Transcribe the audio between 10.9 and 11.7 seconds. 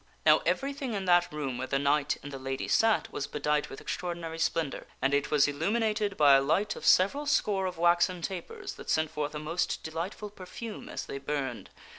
they burned.